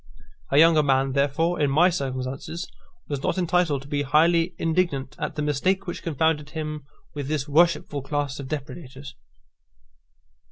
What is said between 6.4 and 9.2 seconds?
him with this worshipful class of depredators.